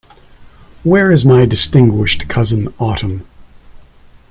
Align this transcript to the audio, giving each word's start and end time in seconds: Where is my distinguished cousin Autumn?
Where 0.81 1.11
is 1.11 1.25
my 1.25 1.45
distinguished 1.45 2.27
cousin 2.27 2.73
Autumn? 2.79 3.27